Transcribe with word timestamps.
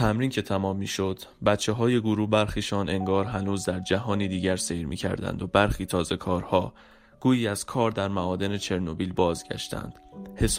تمرین 0.00 0.30
که 0.30 0.42
تمام 0.42 0.76
می 0.76 0.86
شد 0.86 1.18
بچه 1.46 1.72
های 1.72 2.00
گروه 2.00 2.30
برخیشان 2.30 2.88
انگار 2.88 3.24
هنوز 3.24 3.64
در 3.64 3.80
جهانی 3.80 4.28
دیگر 4.28 4.56
سیر 4.56 4.86
می 4.86 4.96
کردند 4.96 5.42
و 5.42 5.46
برخی 5.46 5.86
تازه 5.86 6.16
کارها 6.16 6.72
گویی 7.20 7.48
از 7.48 7.64
کار 7.64 7.90
در 7.90 8.08
معادن 8.08 8.56
چرنوبیل 8.56 9.12
بازگشتند. 9.12 9.94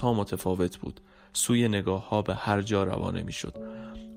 ها 0.02 0.14
متفاوت 0.14 0.78
بود. 0.78 1.02
سوی 1.34 1.68
نگاه 1.68 2.10
ها 2.10 2.22
به 2.22 2.36
هر 2.36 2.62
جا 2.62 2.84
روانه 2.84 3.24
می 3.24 3.32
شد 3.32 3.58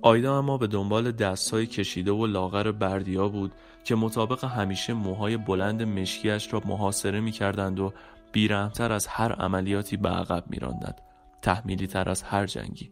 آیدا 0.03 0.39
اما 0.39 0.59
به 0.59 0.67
دنبال 0.67 1.13
دست 1.13 1.51
های 1.51 1.67
کشیده 1.67 2.13
و 2.13 2.27
لاغر 2.27 2.73
بردیا 2.73 3.29
بود 3.29 3.53
که 3.85 3.95
مطابق 3.95 4.45
همیشه 4.45 4.93
موهای 4.93 5.37
بلند 5.37 5.83
مشکیش 5.83 6.53
را 6.53 6.63
محاصره 6.65 7.21
می 7.21 7.33
کردند 7.33 7.81
و 7.81 7.93
بیرحمتر 8.33 8.93
از 8.93 9.07
هر 9.07 9.33
عملیاتی 9.33 9.97
به 9.97 10.09
عقب 10.09 10.45
می 10.51 10.59
راندند. 10.59 11.01
تحمیلی 11.43 11.87
تر 11.87 12.09
از 12.09 12.23
هر 12.23 12.47
جنگی. 12.47 12.91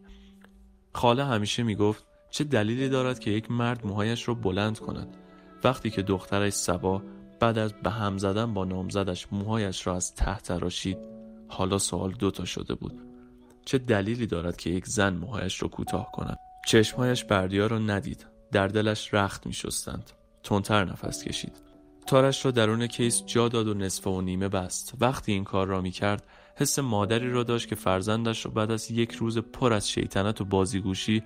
خاله 0.93 1.25
همیشه 1.25 1.63
می 1.63 1.75
گفت 1.75 2.12
چه 2.33 2.43
دلیلی 2.43 2.89
دارد 2.89 3.19
که 3.19 3.31
یک 3.31 3.51
مرد 3.51 3.85
موهایش 3.85 4.27
را 4.27 4.33
بلند 4.33 4.79
کند؟ 4.79 5.17
وقتی 5.63 5.89
که 5.89 6.01
دخترش 6.01 6.53
سبا 6.53 7.01
بعد 7.39 7.57
از 7.57 7.73
به 7.73 7.89
هم 7.89 8.17
زدن 8.17 8.53
با 8.53 8.65
نامزدش 8.65 9.27
موهایش 9.31 9.87
را 9.87 9.95
از 9.95 10.15
ته 10.15 10.37
تراشید 10.37 10.97
حالا 11.47 11.77
سوال 11.77 12.11
دوتا 12.11 12.45
شده 12.45 12.75
بود. 12.75 13.01
چه 13.65 13.77
دلیلی 13.77 14.27
دارد 14.27 14.57
که 14.57 14.69
یک 14.69 14.85
زن 14.85 15.13
موهایش 15.13 15.61
را 15.61 15.67
کوتاه 15.67 16.11
کند؟ 16.11 16.37
چشمهایش 16.67 17.23
بردیا 17.23 17.67
را 17.67 17.79
ندید 17.79 18.25
در 18.51 18.67
دلش 18.67 19.13
رخت 19.13 19.45
می 19.45 19.53
شستند 19.53 20.11
تندتر 20.43 20.85
نفس 20.85 21.23
کشید. 21.23 21.57
تارش 22.07 22.45
را 22.45 22.51
درون 22.51 22.87
کیس 22.87 23.25
جا 23.25 23.49
داد 23.49 23.67
و 23.67 23.73
نصف 23.73 24.07
و 24.07 24.21
نیمه 24.21 24.49
بست. 24.49 24.93
وقتی 24.99 25.31
این 25.31 25.43
کار 25.43 25.67
را 25.67 25.81
می 25.81 25.91
کرد 25.91 26.23
حس 26.55 26.79
مادری 26.79 27.31
را 27.31 27.43
داشت 27.43 27.67
که 27.67 27.75
فرزندش 27.75 28.45
را 28.45 28.51
بعد 28.51 28.71
از 28.71 28.91
یک 28.91 29.11
روز 29.11 29.37
پر 29.37 29.73
از 29.73 29.89
شیطنت 29.89 30.41
و 30.41 30.45
بازیگوشی 30.45 31.23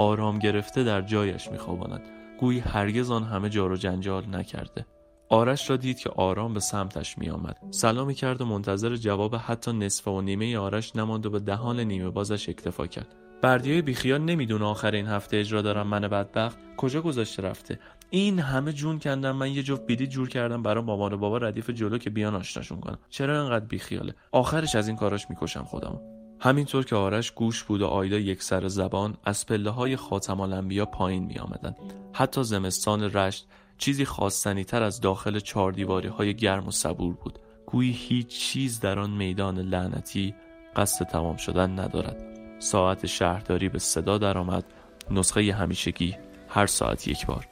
آرام 0.00 0.38
گرفته 0.38 0.84
در 0.84 1.02
جایش 1.02 1.50
میخواباند. 1.50 2.00
گویی 2.38 2.58
هرگز 2.60 3.10
آن 3.10 3.24
همه 3.24 3.48
جار 3.48 3.72
و 3.72 3.76
جنجال 3.76 4.24
نکرده. 4.32 4.86
آرش 5.28 5.70
را 5.70 5.76
دید 5.76 5.98
که 5.98 6.10
آرام 6.10 6.54
به 6.54 6.60
سمتش 6.60 7.18
می 7.18 7.30
آمد. 7.30 7.56
سلامی 7.70 8.14
کرد 8.14 8.40
و 8.40 8.44
منتظر 8.44 8.96
جواب 8.96 9.36
حتی 9.36 9.72
نصف 9.72 10.08
و 10.08 10.20
نیمه 10.20 10.58
آرش 10.58 10.96
نماند 10.96 11.26
و 11.26 11.30
به 11.30 11.38
دهان 11.38 11.80
نیمه 11.80 12.10
بازش 12.10 12.48
اکتفا 12.48 12.86
کرد. 12.86 13.14
بردیای 13.42 13.82
بیخیال 13.82 14.20
نمی‌دونه 14.20 14.64
آخر 14.64 14.90
این 14.90 15.06
هفته 15.06 15.36
اجرا 15.36 15.62
دارم 15.62 15.86
من 15.86 16.00
بدبخت. 16.00 16.58
کجا 16.76 17.02
گذاشته 17.02 17.42
رفته؟ 17.42 17.78
این 18.10 18.38
همه 18.38 18.72
جون 18.72 18.98
کندم. 18.98 19.36
من 19.36 19.52
یه 19.52 19.62
جفت 19.62 19.86
بیدی 19.86 20.06
جور 20.06 20.28
کردم 20.28 20.62
برای 20.62 20.84
مامان 20.84 21.12
و 21.12 21.16
بابا 21.16 21.38
ردیف 21.38 21.70
جلو 21.70 21.98
که 21.98 22.10
بیان 22.10 22.34
آشناشون 22.34 22.80
کنم 22.80 22.98
چرا 23.08 23.42
انقدر 23.42 23.64
بیخیاله؟ 23.64 24.14
آخرش 24.32 24.74
از 24.74 24.88
این 24.88 24.96
کاراش 24.96 25.30
می‌کشم 25.30 25.64
خودم 25.64 26.00
همینطور 26.42 26.84
که 26.84 26.96
آرش 26.96 27.30
گوش 27.30 27.64
بود 27.64 27.80
و 27.80 27.86
آیدا 27.86 28.18
یک 28.18 28.42
سر 28.42 28.68
زبان 28.68 29.16
از 29.24 29.46
پله 29.46 29.70
های 29.70 29.96
خاتم 29.96 30.84
پایین 30.84 31.24
می 31.24 31.38
آمدن. 31.38 31.76
حتی 32.12 32.44
زمستان 32.44 33.02
رشت 33.02 33.46
چیزی 33.78 34.04
خواستنی 34.04 34.64
تر 34.64 34.82
از 34.82 35.00
داخل 35.00 35.38
چهار 35.38 35.72
دیواری 35.72 36.08
های 36.08 36.34
گرم 36.34 36.68
و 36.68 36.70
صبور 36.70 37.14
بود. 37.14 37.38
گویی 37.66 37.92
هیچ 37.92 38.38
چیز 38.38 38.80
در 38.80 38.98
آن 38.98 39.10
میدان 39.10 39.58
لعنتی 39.58 40.34
قصد 40.76 41.06
تمام 41.06 41.36
شدن 41.36 41.78
ندارد. 41.78 42.16
ساعت 42.58 43.06
شهرداری 43.06 43.68
به 43.68 43.78
صدا 43.78 44.18
درآمد. 44.18 44.64
نسخه 45.10 45.52
همیشگی 45.52 46.16
هر 46.48 46.66
ساعت 46.66 47.08
یک 47.08 47.26
بار. 47.26 47.49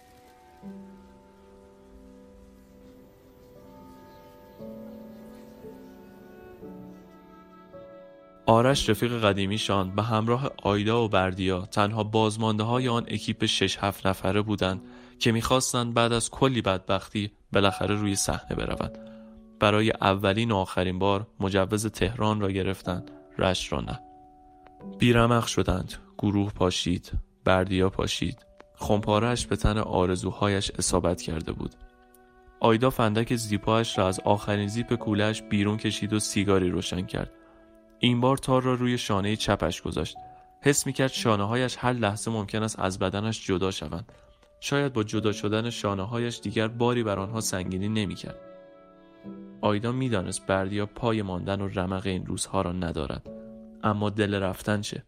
آرش 8.48 8.90
رفیق 8.90 9.24
قدیمیشان 9.24 9.94
به 9.94 10.02
همراه 10.02 10.50
آیدا 10.62 11.04
و 11.04 11.08
بردیا 11.08 11.60
تنها 11.60 12.04
بازمانده 12.04 12.62
های 12.62 12.88
آن 12.88 13.06
اکیپ 13.08 13.46
شش 13.46 13.78
هفت 13.78 14.06
نفره 14.06 14.42
بودند 14.42 14.82
که 15.18 15.32
می‌خواستند 15.32 15.94
بعد 15.94 16.12
از 16.12 16.30
کلی 16.30 16.62
بدبختی 16.62 17.30
بالاخره 17.52 17.94
روی 17.94 18.16
صحنه 18.16 18.56
بروند. 18.56 18.98
برای 19.60 19.92
اولین 20.00 20.50
و 20.50 20.56
آخرین 20.56 20.98
بار 20.98 21.26
مجوز 21.40 21.86
تهران 21.86 22.40
را 22.40 22.50
گرفتند. 22.50 23.10
رشت 23.38 23.72
را 23.72 23.80
نه. 23.80 24.00
بیرمق 24.98 25.46
شدند. 25.46 25.94
گروه 26.18 26.52
پاشید. 26.52 27.12
بردیا 27.44 27.90
پاشید. 27.90 28.46
خمپارهش 28.76 29.46
به 29.46 29.56
تن 29.56 29.78
آرزوهایش 29.78 30.70
اصابت 30.78 31.22
کرده 31.22 31.52
بود. 31.52 31.74
آیدا 32.60 32.90
فندک 32.90 33.36
زیپایش 33.36 33.98
را 33.98 34.08
از 34.08 34.20
آخرین 34.20 34.68
زیپ 34.68 34.94
کولش 34.94 35.42
بیرون 35.42 35.76
کشید 35.76 36.12
و 36.12 36.18
سیگاری 36.18 36.70
روشن 36.70 37.02
کرد. 37.06 37.30
این 37.98 38.20
بار 38.20 38.36
تار 38.36 38.62
را 38.62 38.74
روی 38.74 38.98
شانه 38.98 39.36
چپش 39.36 39.82
گذاشت. 39.82 40.16
حس 40.62 40.86
می‌کرد 40.86 41.10
شانه 41.10 41.44
هایش 41.44 41.76
هر 41.80 41.92
لحظه 41.92 42.30
ممکن 42.30 42.62
است 42.62 42.78
از 42.78 42.98
بدنش 42.98 43.46
جدا 43.46 43.70
شوند. 43.70 44.12
شاید 44.60 44.92
با 44.92 45.02
جدا 45.02 45.32
شدن 45.32 45.70
شانه 45.70 46.02
هایش 46.02 46.40
دیگر 46.40 46.68
باری 46.68 47.02
بر 47.02 47.18
آنها 47.18 47.40
سنگینی 47.40 47.88
نمی‌کرد. 47.88 48.38
آیدا 49.60 49.92
می‌دانست 49.92 50.46
بردیا 50.46 50.86
پای 50.86 51.22
ماندن 51.22 51.60
و 51.60 51.68
رمق 51.68 52.06
این 52.06 52.26
روزها 52.26 52.62
را 52.62 52.72
ندارد. 52.72 53.30
اما 53.82 54.10
دل 54.10 54.34
رفتن 54.34 54.80
چه؟ 54.80 55.02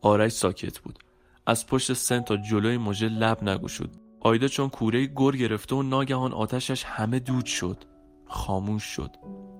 آرش 0.00 0.32
ساکت 0.32 0.78
بود. 0.78 0.98
از 1.46 1.66
پشت 1.66 1.92
سن 1.92 2.20
تا 2.20 2.36
جلوی 2.36 2.78
مژه 2.78 3.08
لب 3.08 3.42
نگوشود 3.48 3.90
آیدا 4.20 4.48
چون 4.48 4.68
کوره 4.68 5.06
گر 5.06 5.30
گرفته 5.30 5.76
و 5.76 5.82
ناگهان 5.82 6.32
آتشش 6.32 6.84
همه 6.84 7.18
دود 7.18 7.46
شد. 7.46 7.84
خاموش 8.26 8.84
شد. 8.84 9.10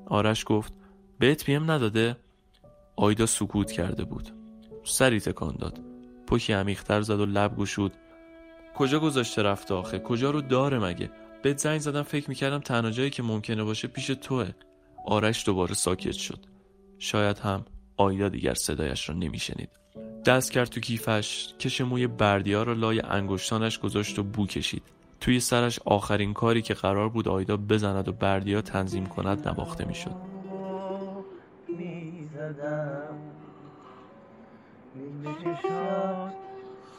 آرش 0.07 0.45
گفت 0.47 0.73
بهت 1.19 1.45
پیم 1.45 1.71
نداده؟ 1.71 2.17
آیدا 2.97 3.27
سکوت 3.27 3.73
کرده 3.73 4.05
بود. 4.05 4.33
سری 4.85 5.21
تکان 5.21 5.57
داد. 5.57 5.81
پکی 6.27 6.53
عمیقتر 6.53 7.01
زد 7.01 7.21
و 7.21 7.27
لب 7.27 7.57
گشود. 7.57 7.93
کجا 8.75 9.01
گذاشته 9.01 9.43
رفته 9.43 9.75
آخه؟ 9.75 9.99
کجا 9.99 10.31
رو 10.31 10.41
داره 10.41 10.79
مگه؟ 10.79 11.11
بهت 11.43 11.59
زنگ 11.59 11.81
زدم 11.81 12.03
فکر 12.03 12.29
می‌کردم 12.29 12.59
تنها 12.59 12.91
جایی 12.91 13.11
که 13.11 13.23
ممکنه 13.23 13.65
باشه 13.65 13.89
پیش 13.89 14.07
توه. 14.07 14.51
آرش 15.07 15.47
دوباره 15.47 15.75
ساکت 15.75 16.13
شد. 16.13 16.39
شاید 16.99 17.39
هم 17.39 17.65
آیدا 17.97 18.29
دیگر 18.29 18.55
صدایش 18.55 19.09
را 19.09 19.15
نمیشنید. 19.15 19.71
دست 20.27 20.53
کرد 20.53 20.69
تو 20.69 20.81
کیفش 20.81 21.55
کش 21.59 21.81
موی 21.81 22.07
بردیا 22.07 22.63
را 22.63 22.73
لای 22.73 23.01
انگشتانش 23.01 23.79
گذاشت 23.79 24.19
و 24.19 24.23
بو 24.23 24.47
کشید. 24.47 24.83
توی 25.21 25.41
سرش 25.41 25.79
آخرین 25.85 26.35
کاری 26.35 26.63
که 26.63 26.75
قرار 26.75 27.09
بود 27.09 27.29
آیدا 27.29 27.57
بزند 27.57 28.09
و 28.09 28.13
بردیا 28.13 28.63
تنظیم 28.63 29.07
کند 29.07 29.49
نواخته 29.49 29.85
می‌شد. 29.85 30.38
زدم. 32.39 33.19
به 34.95 35.31
چشات 35.43 36.35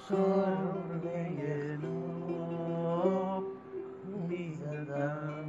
سرمه 0.09 1.77
نو 1.77 3.41
می‌زدم. 4.27 5.47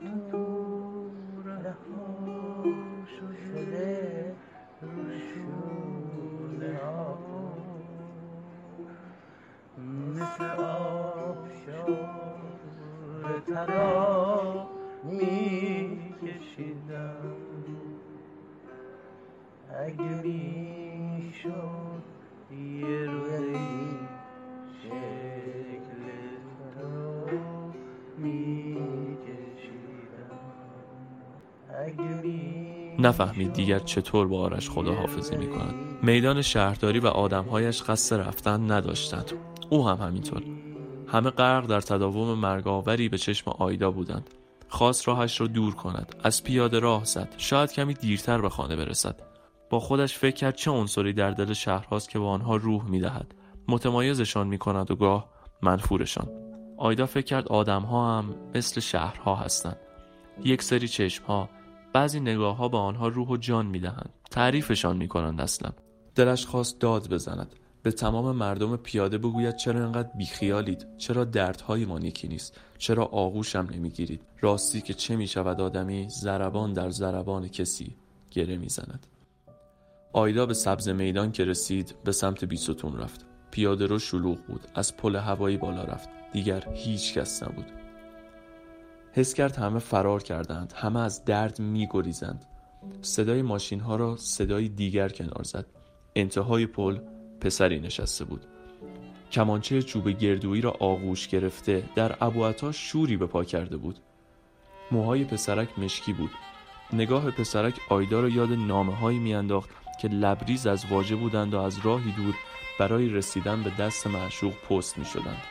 این 0.00 0.28
تو 0.30 0.44
رها 1.44 2.64
شده 3.18 4.34
روشونه 4.82 6.72
ها 6.84 7.18
مثل 9.78 10.44
آب 10.60 11.48
شور 11.66 13.40
ترا 13.46 14.66
میکشیدم. 15.04 16.52
اگه 19.78 20.22
می‌شد 20.22 22.02
یه 22.50 23.08
شکل 24.82 26.02
تو 26.74 27.32
نفهمید 32.98 33.52
دیگر 33.52 33.78
چطور 33.78 34.28
با 34.28 34.40
آرش 34.40 34.70
خداحافظی 34.70 35.36
می‌کند. 35.36 35.74
میدان 36.02 36.42
شهرداری 36.42 36.98
و 36.98 37.06
آدمهایش 37.06 37.82
قصد 37.82 38.20
رفتن 38.20 38.70
نداشتند. 38.70 39.32
او 39.70 39.88
هم 39.88 40.06
همینطور. 40.06 40.42
همه 41.08 41.30
غرق 41.30 41.66
در 41.66 41.80
تداوم 41.80 42.38
مرگاوری 42.38 43.08
به 43.08 43.18
چشم 43.18 43.50
آیدا 43.50 43.90
بودند. 43.90 44.30
خواست 44.68 45.08
راهش 45.08 45.40
را 45.40 45.46
دور 45.46 45.74
کند. 45.74 46.14
از 46.24 46.44
پیاده 46.44 46.78
راه 46.78 47.04
زد. 47.04 47.34
شاید 47.36 47.72
کمی 47.72 47.94
دیرتر 47.94 48.40
به 48.40 48.48
خانه 48.48 48.76
برسد. 48.76 49.31
با 49.72 49.80
خودش 49.80 50.18
فکر 50.18 50.36
کرد 50.36 50.54
چه 50.54 50.70
عنصری 50.70 51.12
در 51.12 51.30
دل 51.30 51.52
شهرهاست 51.52 52.10
که 52.10 52.18
به 52.18 52.24
آنها 52.24 52.56
روح 52.56 52.84
می‌دهد. 52.84 53.34
متمایزشان 53.68 54.46
می‌کند 54.46 54.90
و 54.90 54.96
گاه 54.96 55.28
منفورشان. 55.62 56.28
آیدا 56.76 57.06
فکر 57.06 57.24
کرد 57.24 57.48
آدمها 57.48 58.18
هم 58.18 58.34
مثل 58.54 58.80
شهرها 58.80 59.36
هستند. 59.36 59.76
یک 60.44 60.62
سری 60.62 60.88
چشمها 60.88 61.48
بعضی 61.92 62.20
نگاه 62.20 62.56
ها 62.56 62.68
به 62.68 62.76
آنها 62.78 63.08
روح 63.08 63.28
و 63.28 63.36
جان 63.36 63.66
می‌دهند. 63.66 64.10
تعریفشان 64.30 64.96
می‌کنند 64.96 65.40
اصلا. 65.40 65.70
دلش 66.14 66.46
خواست 66.46 66.80
داد 66.80 67.08
بزند. 67.08 67.54
به 67.82 67.92
تمام 67.92 68.36
مردم 68.36 68.76
پیاده 68.76 69.18
بگوید 69.18 69.56
چرا 69.56 69.84
انقدر 69.84 70.10
بیخیالید؟ 70.18 70.86
چرا 70.98 71.24
دردهای 71.24 71.84
ما 71.84 72.00
یکی 72.00 72.28
نیست؟ 72.28 72.60
چرا 72.78 73.04
آغوشم 73.04 73.68
نمی‌گیرید؟ 73.72 74.20
راستی 74.40 74.80
که 74.80 74.94
چه 74.94 75.16
می‌شود 75.16 75.60
آدمی 75.60 76.08
زربان 76.08 76.72
در 76.72 76.90
زربان 76.90 77.48
کسی 77.48 77.96
گره 78.30 78.56
می‌زند. 78.56 79.06
آیدا 80.12 80.46
به 80.46 80.54
سبز 80.54 80.88
میدان 80.88 81.32
که 81.32 81.44
رسید 81.44 81.94
به 82.04 82.12
سمت 82.12 82.44
بیستون 82.44 82.98
رفت. 82.98 83.26
پیاده 83.50 83.86
رو 83.86 83.98
شلوغ 83.98 84.38
بود. 84.38 84.60
از 84.74 84.96
پل 84.96 85.16
هوایی 85.16 85.56
بالا 85.56 85.84
رفت. 85.84 86.08
دیگر 86.32 86.68
هیچ 86.74 87.14
کس 87.14 87.42
نبود. 87.42 87.66
حس 89.12 89.34
کرد 89.34 89.56
همه 89.56 89.78
فرار 89.78 90.22
کردند. 90.22 90.72
همه 90.76 91.00
از 91.00 91.24
درد 91.24 91.60
می 91.60 91.88
گریزند 91.90 92.44
صدای 93.00 93.42
ماشین 93.42 93.80
ها 93.80 93.96
را 93.96 94.16
صدای 94.16 94.68
دیگر 94.68 95.08
کنار 95.08 95.42
زد. 95.42 95.66
انتهای 96.16 96.66
پل 96.66 96.98
پسری 97.40 97.80
نشسته 97.80 98.24
بود. 98.24 98.46
کمانچه 99.32 99.82
چوب 99.82 100.08
گردویی 100.08 100.60
را 100.60 100.70
آغوش 100.70 101.28
گرفته 101.28 101.84
در 101.94 102.16
ابوعطا 102.20 102.72
شوری 102.72 103.16
به 103.16 103.26
پا 103.26 103.44
کرده 103.44 103.76
بود. 103.76 103.98
موهای 104.90 105.24
پسرک 105.24 105.78
مشکی 105.78 106.12
بود. 106.12 106.30
نگاه 106.92 107.30
پسرک 107.30 107.74
آیدا 107.88 108.20
را 108.20 108.28
یاد 108.28 108.52
نامه 108.52 108.94
هایی 108.94 109.18
میانداخت. 109.18 109.81
که 110.02 110.08
لبریز 110.08 110.66
از 110.66 110.86
واژه 110.86 111.16
بودند 111.16 111.54
و 111.54 111.60
از 111.60 111.78
راهی 111.78 112.12
دور 112.12 112.34
برای 112.78 113.08
رسیدن 113.08 113.62
به 113.62 113.70
دست 113.70 114.06
معشوق 114.06 114.52
پست 114.52 114.98
می 114.98 115.04
شدند 115.04 115.42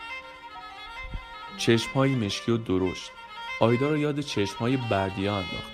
چشمهایی 1.58 2.16
مشکی 2.16 2.52
و 2.52 2.58
درشت. 2.58 3.12
آیدا 3.62 3.90
را 3.90 3.98
یاد 3.98 4.20
چشمهای 4.20 4.78
بردیا 4.78 5.36
انداخت. 5.36 5.72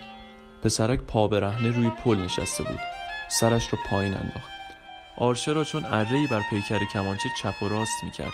پسرک 0.63 0.99
پا 0.99 1.27
برهنه 1.27 1.71
روی 1.71 1.89
پل 1.89 2.15
نشسته 2.15 2.63
بود. 2.63 2.79
سرش 3.29 3.73
را 3.73 3.79
پایین 3.89 4.13
انداخت. 4.13 4.51
آرشه 5.17 5.51
را 5.51 5.63
چون 5.63 5.85
ارهی 5.85 6.27
بر 6.27 6.41
پیکر 6.49 6.79
کمانچه 6.93 7.29
چپ 7.41 7.63
و 7.63 7.69
راست 7.69 8.03
می‌کرد. 8.03 8.33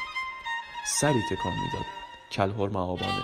سری 0.85 1.21
تکان 1.31 1.53
می‌داد. 1.53 1.85
کلهر 2.31 2.69
معابانه 2.69 3.23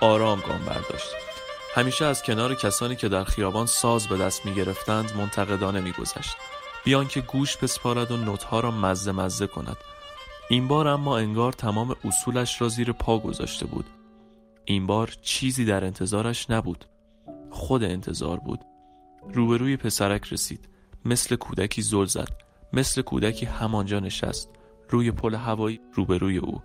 آرام 0.00 0.40
گام 0.40 0.64
برداشت. 0.64 1.31
همیشه 1.74 2.04
از 2.04 2.22
کنار 2.22 2.54
کسانی 2.54 2.96
که 2.96 3.08
در 3.08 3.24
خیابان 3.24 3.66
ساز 3.66 4.06
به 4.06 4.18
دست 4.18 4.46
می 4.46 4.54
گرفتند 4.54 5.16
منتقدانه 5.16 5.80
می 5.80 5.92
گذشت 5.92 6.36
بیان 6.84 7.08
که 7.08 7.20
گوش 7.20 7.56
بسپارد 7.56 8.10
و 8.10 8.16
نوتها 8.16 8.60
را 8.60 8.70
مزه 8.70 9.12
مزه 9.12 9.46
کند. 9.46 9.76
این 10.50 10.68
بار 10.68 10.88
اما 10.88 11.18
انگار 11.18 11.52
تمام 11.52 11.96
اصولش 12.04 12.60
را 12.62 12.68
زیر 12.68 12.92
پا 12.92 13.18
گذاشته 13.18 13.66
بود. 13.66 13.84
این 14.64 14.86
بار 14.86 15.14
چیزی 15.22 15.64
در 15.64 15.84
انتظارش 15.84 16.50
نبود. 16.50 16.84
خود 17.50 17.84
انتظار 17.84 18.36
بود. 18.36 18.60
روبروی 19.32 19.76
پسرک 19.76 20.32
رسید. 20.32 20.68
مثل 21.04 21.36
کودکی 21.36 21.82
زل 21.82 22.04
زد. 22.04 22.28
مثل 22.72 23.02
کودکی 23.02 23.46
همانجا 23.46 24.00
نشست. 24.00 24.50
روی 24.88 25.10
پل 25.10 25.34
هوایی 25.34 25.80
روبروی 25.94 26.38
او. 26.38 26.62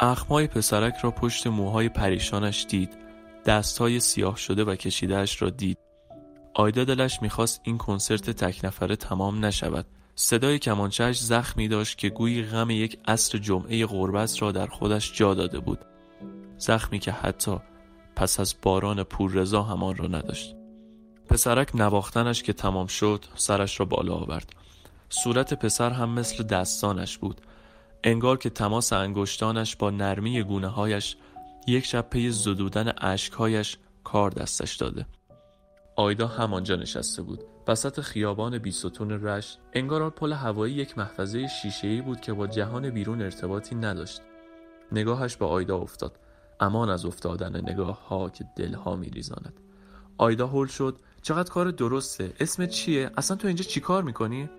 اخمای 0.00 0.46
پسرک 0.46 0.94
را 1.02 1.10
پشت 1.10 1.46
موهای 1.46 1.88
پریشانش 1.88 2.66
دید. 2.68 3.05
دستهای 3.46 4.00
سیاه 4.00 4.36
شده 4.36 4.64
و 4.64 4.74
کشیدهش 4.74 5.42
را 5.42 5.50
دید. 5.50 5.78
آیدا 6.54 6.84
دلش 6.84 7.22
می‌خواست 7.22 7.60
این 7.64 7.78
کنسرت 7.78 8.30
تک 8.30 8.64
نفره 8.64 8.96
تمام 8.96 9.44
نشود. 9.44 9.86
صدای 10.14 10.58
کمانچهش 10.58 11.18
زخمی 11.18 11.68
داشت 11.68 11.98
که 11.98 12.08
گویی 12.08 12.42
غم 12.42 12.70
یک 12.70 12.98
عصر 13.08 13.38
جمعه 13.38 13.86
غربت 13.86 14.42
را 14.42 14.52
در 14.52 14.66
خودش 14.66 15.12
جا 15.12 15.34
داده 15.34 15.58
بود. 15.58 15.78
زخمی 16.58 16.98
که 16.98 17.12
حتی 17.12 17.56
پس 18.16 18.40
از 18.40 18.54
باران 18.62 19.02
پوررضا 19.02 19.62
همان 19.62 19.96
را 19.96 20.06
نداشت. 20.06 20.56
پسرک 21.28 21.76
نواختنش 21.76 22.42
که 22.42 22.52
تمام 22.52 22.86
شد 22.86 23.24
سرش 23.34 23.80
را 23.80 23.86
بالا 23.86 24.14
آورد. 24.14 24.52
صورت 25.08 25.54
پسر 25.54 25.90
هم 25.90 26.08
مثل 26.08 26.42
دستانش 26.42 27.18
بود. 27.18 27.40
انگار 28.04 28.38
که 28.38 28.50
تماس 28.50 28.92
انگشتانش 28.92 29.76
با 29.76 29.90
نرمی 29.90 30.42
گونه 30.42 30.68
هایش 30.68 31.16
یک 31.66 31.84
شب 31.84 32.10
پی 32.10 32.30
زدودن 32.30 32.92
اشکهایش 32.98 33.78
کار 34.04 34.30
دستش 34.30 34.76
داده. 34.76 35.06
آیدا 35.96 36.26
همانجا 36.26 36.76
نشسته 36.76 37.22
بود. 37.22 37.44
وسط 37.68 38.00
خیابان 38.00 38.58
بیستون 38.58 39.10
رشت 39.10 39.58
انگار 39.72 40.02
آن 40.02 40.10
پل 40.10 40.32
هوایی 40.32 40.74
یک 40.74 40.98
محفظه 40.98 41.48
شیشه‌ای 41.48 42.00
بود 42.00 42.20
که 42.20 42.32
با 42.32 42.46
جهان 42.46 42.90
بیرون 42.90 43.22
ارتباطی 43.22 43.74
نداشت. 43.74 44.20
نگاهش 44.92 45.36
به 45.36 45.46
آیدا 45.46 45.78
افتاد. 45.78 46.18
امان 46.60 46.90
از 46.90 47.04
افتادن 47.04 47.60
نگاه 47.60 48.08
ها 48.08 48.30
که 48.30 48.44
دلها 48.56 48.96
میریزاند. 48.96 49.60
آیدا 50.18 50.46
هول 50.46 50.66
شد. 50.66 50.98
چقدر 51.22 51.50
کار 51.50 51.70
درسته؟ 51.70 52.32
اسم 52.40 52.66
چیه؟ 52.66 53.10
اصلا 53.16 53.36
تو 53.36 53.46
اینجا 53.46 53.64
چیکار 53.64 54.02
می‌کنی؟ 54.02 54.50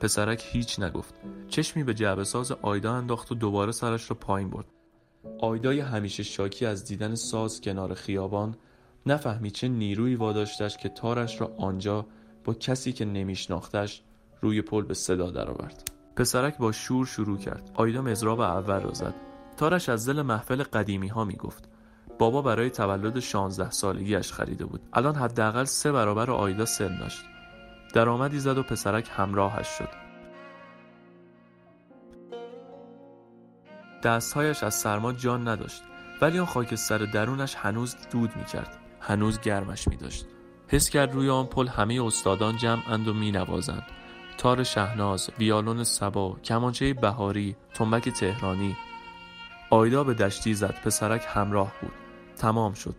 پسرک 0.00 0.44
هیچ 0.52 0.80
نگفت. 0.80 1.14
چشمی 1.48 1.84
به 1.84 1.94
جعبه 1.94 2.24
ساز 2.24 2.52
آیدا 2.52 2.92
انداخت 2.92 3.32
و 3.32 3.34
دوباره 3.34 3.72
سرش 3.72 4.10
را 4.10 4.16
پایین 4.16 4.50
برد. 4.50 4.75
آیدای 5.38 5.80
همیشه 5.80 6.22
شاکی 6.22 6.66
از 6.66 6.84
دیدن 6.84 7.14
ساز 7.14 7.60
کنار 7.60 7.94
خیابان 7.94 8.56
نفهمی 9.06 9.50
چه 9.50 9.68
نیروی 9.68 10.14
واداشتش 10.14 10.76
که 10.76 10.88
تارش 10.88 11.40
را 11.40 11.54
آنجا 11.58 12.06
با 12.44 12.54
کسی 12.54 12.92
که 12.92 13.04
نمیشناختش 13.04 14.02
روی 14.40 14.62
پل 14.62 14.82
به 14.82 14.94
صدا 14.94 15.30
درآورد. 15.30 15.90
پسرک 16.16 16.58
با 16.58 16.72
شور 16.72 17.06
شروع 17.06 17.38
کرد. 17.38 17.70
آیدا 17.74 18.02
مزراب 18.02 18.40
اول 18.40 18.80
را 18.80 18.92
زد. 18.92 19.14
تارش 19.56 19.88
از 19.88 20.08
دل 20.08 20.22
محفل 20.22 20.62
قدیمی 20.62 21.08
ها 21.08 21.24
می 21.24 21.36
گفت. 21.36 21.68
بابا 22.18 22.42
برای 22.42 22.70
تولد 22.70 23.20
16 23.20 23.70
سالگیش 23.70 24.32
خریده 24.32 24.64
بود. 24.64 24.80
الان 24.92 25.14
حداقل 25.14 25.64
سه 25.64 25.92
برابر 25.92 26.30
آیدا 26.30 26.64
سن 26.64 26.98
داشت. 26.98 27.24
درآمدی 27.94 28.38
زد 28.38 28.58
و 28.58 28.62
پسرک 28.62 29.10
همراهش 29.12 29.66
شد. 29.66 30.05
دستهایش 34.06 34.62
از 34.62 34.74
سرما 34.74 35.12
جان 35.12 35.48
نداشت 35.48 35.82
ولی 36.20 36.38
آن 36.38 36.46
خاکستر 36.46 36.98
درونش 36.98 37.54
هنوز 37.54 37.96
دود 38.10 38.36
می 38.36 38.44
کرد. 38.44 38.76
هنوز 39.00 39.40
گرمش 39.40 39.88
می 39.88 39.96
داشت. 39.96 40.26
حس 40.68 40.90
کرد 40.90 41.14
روی 41.14 41.30
آن 41.30 41.46
پل 41.46 41.68
همه 41.68 42.04
استادان 42.04 42.58
اند 42.88 43.08
و 43.08 43.14
می 43.14 43.32
نوازند. 43.32 43.82
تار 44.38 44.62
شهناز، 44.62 45.30
ویالون 45.38 45.84
سبا، 45.84 46.36
کمانچه 46.44 46.94
بهاری، 46.94 47.56
تنبک 47.74 48.08
تهرانی 48.08 48.76
آیدا 49.70 50.04
به 50.04 50.14
دشتی 50.14 50.54
زد 50.54 50.80
پسرک 50.84 51.24
همراه 51.28 51.72
بود 51.80 51.92
تمام 52.36 52.74
شد 52.74 52.96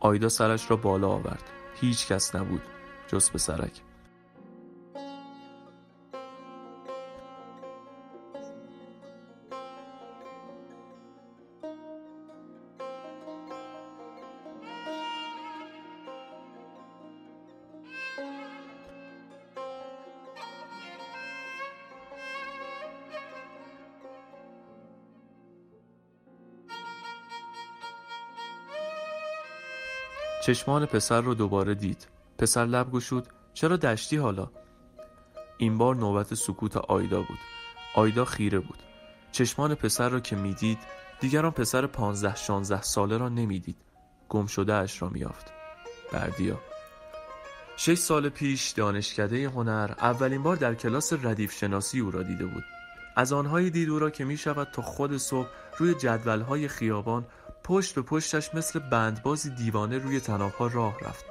آیدا 0.00 0.28
سرش 0.28 0.70
را 0.70 0.76
بالا 0.76 1.08
آورد 1.08 1.42
هیچ 1.80 2.06
کس 2.06 2.34
نبود 2.34 2.62
جز 3.08 3.30
پسرک 3.30 3.72
چشمان 30.46 30.86
پسر 30.86 31.20
رو 31.20 31.34
دوباره 31.34 31.74
دید. 31.74 32.08
پسر 32.38 32.64
لب 32.66 32.90
گشود. 32.90 33.28
چرا 33.54 33.76
دشتی 33.76 34.16
حالا؟ 34.16 34.50
این 35.58 35.78
بار 35.78 35.96
نوبت 35.96 36.34
سکوت 36.34 36.76
آیدا 36.76 37.22
بود. 37.22 37.38
آیدا 37.94 38.24
خیره 38.24 38.58
بود. 38.58 38.78
چشمان 39.32 39.74
پسر 39.74 40.08
را 40.08 40.20
که 40.20 40.36
می‌دید 40.36 40.78
دیگران 41.20 41.50
پسر 41.50 41.86
پانزده 41.86 42.36
شانزده 42.36 42.82
ساله 42.82 43.18
را 43.18 43.28
نمی‌دید. 43.28 43.76
گم 44.28 44.46
شده 44.46 44.74
اش 44.74 45.02
را 45.02 45.08
میافت 45.08 45.52
بردیا. 46.12 46.60
شش 47.76 47.98
سال 47.98 48.28
پیش 48.28 48.70
دانشکده 48.70 49.48
هنر 49.48 49.90
اولین 49.98 50.42
بار 50.42 50.56
در 50.56 50.74
کلاس 50.74 51.12
ردیف 51.12 51.52
شناسی 51.52 52.00
او 52.00 52.10
را 52.10 52.22
دیده 52.22 52.46
بود. 52.46 52.64
از 53.16 53.32
آنهایی 53.32 53.70
دید 53.70 53.88
او 53.88 53.98
را 53.98 54.10
که 54.10 54.24
می 54.24 54.36
شود 54.36 54.68
تا 54.72 54.82
خود 54.82 55.16
صبح 55.16 55.48
روی 55.78 55.94
جدولهای 55.94 56.68
خیابان 56.68 57.26
پشت 57.68 57.94
به 57.94 58.02
پشتش 58.02 58.54
مثل 58.54 58.78
بندبازی 58.78 59.50
دیوانه 59.50 59.98
روی 59.98 60.20
تنابها 60.20 60.66
راه 60.66 61.00
رفت 61.00 61.24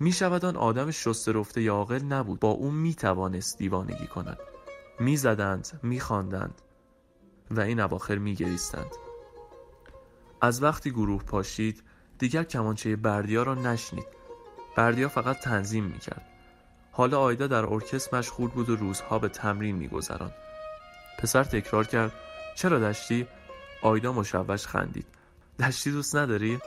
می 0.00 0.12
شود 0.12 0.44
آن 0.44 0.56
آدم 0.56 0.90
شسته 0.90 1.32
رفته 1.32 1.62
یا 1.62 1.74
عاقل 1.74 2.02
نبود 2.02 2.40
با 2.40 2.50
او 2.50 2.70
می 2.70 2.94
توانست 2.94 3.58
دیوانگی 3.58 4.06
کند 4.06 4.38
می 5.00 5.16
زدند 5.16 5.80
و 7.50 7.60
این 7.60 7.80
اواخر 7.80 8.18
می 8.18 8.34
گریستند. 8.34 8.90
از 10.40 10.62
وقتی 10.62 10.90
گروه 10.90 11.22
پاشید 11.22 11.82
دیگر 12.18 12.44
کمانچه 12.44 12.96
بردیا 12.96 13.42
را 13.42 13.54
نشنید 13.54 14.06
بردیا 14.76 15.08
فقط 15.08 15.38
تنظیم 15.40 15.84
می 15.84 15.98
کرد 15.98 16.26
حالا 16.92 17.20
آیدا 17.20 17.46
در 17.46 17.64
ارکست 17.64 18.14
مشغول 18.14 18.50
بود 18.50 18.68
و 18.68 18.76
روزها 18.76 19.18
به 19.18 19.28
تمرین 19.28 19.76
می 19.76 19.88
گذران. 19.88 20.32
پسر 21.18 21.44
تکرار 21.44 21.86
کرد 21.86 22.12
چرا 22.54 22.78
دشتی؟ 22.78 23.26
آیدا 23.82 24.12
مشوش 24.12 24.66
خندید 24.66 25.13
دشتی 25.58 25.90
دوست 25.90 26.16
نداری؟ 26.16 26.58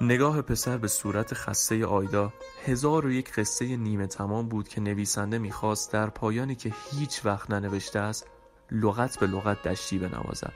نگاه 0.00 0.42
پسر 0.42 0.76
به 0.76 0.88
صورت 0.88 1.34
خسته 1.34 1.86
آیدا 1.86 2.32
هزار 2.64 3.06
و 3.06 3.12
یک 3.12 3.32
قصه 3.32 3.76
نیمه 3.76 4.06
تمام 4.06 4.48
بود 4.48 4.68
که 4.68 4.80
نویسنده 4.80 5.38
می‌خواست 5.38 5.92
در 5.92 6.10
پایانی 6.10 6.54
که 6.54 6.74
هیچ 6.90 7.20
وقت 7.24 7.50
ننوشته 7.50 7.98
است 7.98 8.26
لغت 8.70 9.18
به 9.18 9.26
لغت 9.26 9.62
دشتی 9.62 9.98
بنوازد. 9.98 10.52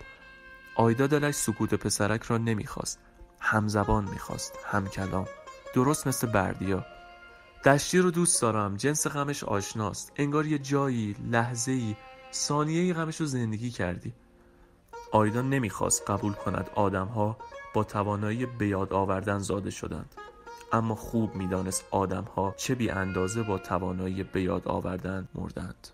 آیدا 0.77 1.07
دلش 1.07 1.35
سکوت 1.35 1.75
پسرک 1.75 2.23
را 2.23 2.39
نمی‌خواست. 2.39 2.99
همزبان 3.41 4.05
می‌خواست. 4.05 4.53
هم 4.65 4.89
کلام 4.89 5.27
درست 5.75 6.07
مثل 6.07 6.27
بردیا. 6.27 6.87
دشتی 7.65 7.99
رو 7.99 8.11
دوست 8.11 8.43
دارم. 8.43 8.77
جنس 8.77 9.07
غمش 9.07 9.45
آشناست. 9.45 10.13
انگار 10.17 10.47
یه 10.47 10.59
جایی 10.59 11.17
لحظه 11.31 11.73
ای 11.73 11.97
ثانیه 12.33 12.83
ای 12.83 12.93
غمش 12.93 13.21
رو 13.21 13.27
زندگی 13.27 13.71
کردی. 13.71 14.15
آیدا 15.13 15.43
نمی‌خواست 15.43 16.11
قبول 16.11 16.33
کند 16.33 16.71
آدمها 16.75 17.37
با 17.75 17.85
توانایی 17.85 18.47
به 18.47 18.69
یاد 18.69 18.93
آوردن 18.93 19.39
زاده 19.39 19.71
شدند. 19.71 20.15
اما 20.73 20.95
خوب 20.95 21.35
می‌دانست 21.35 21.85
آدمها 21.91 22.55
چه 22.57 22.75
بی 22.75 22.91
اندازه 22.91 23.43
با 23.43 23.59
توانایی 23.59 24.23
به 24.23 24.43
یاد 24.43 24.69
آوردن 24.69 25.29
مردند. 25.35 25.89